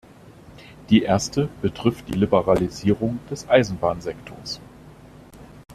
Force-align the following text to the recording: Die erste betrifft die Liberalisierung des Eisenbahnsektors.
Die 0.89 1.03
erste 1.03 1.47
betrifft 1.61 2.07
die 2.09 2.13
Liberalisierung 2.15 3.19
des 3.29 3.47
Eisenbahnsektors. 3.47 4.59